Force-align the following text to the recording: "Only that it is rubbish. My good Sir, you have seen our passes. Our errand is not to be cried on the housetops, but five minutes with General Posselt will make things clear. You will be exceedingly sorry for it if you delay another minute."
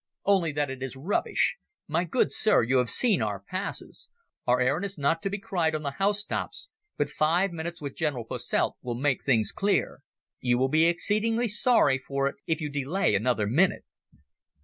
"Only 0.25 0.51
that 0.53 0.71
it 0.71 0.81
is 0.81 0.95
rubbish. 0.95 1.57
My 1.87 2.05
good 2.05 2.31
Sir, 2.31 2.63
you 2.63 2.79
have 2.79 2.89
seen 2.89 3.21
our 3.21 3.39
passes. 3.39 4.09
Our 4.47 4.59
errand 4.59 4.83
is 4.83 4.97
not 4.97 5.21
to 5.21 5.29
be 5.29 5.37
cried 5.37 5.75
on 5.75 5.83
the 5.83 5.91
housetops, 6.01 6.69
but 6.97 7.07
five 7.07 7.51
minutes 7.51 7.83
with 7.83 7.95
General 7.95 8.25
Posselt 8.25 8.77
will 8.81 8.95
make 8.95 9.23
things 9.23 9.51
clear. 9.51 10.01
You 10.39 10.57
will 10.57 10.69
be 10.69 10.87
exceedingly 10.87 11.47
sorry 11.47 11.99
for 11.99 12.27
it 12.27 12.37
if 12.47 12.59
you 12.59 12.69
delay 12.71 13.13
another 13.13 13.45
minute." 13.45 13.83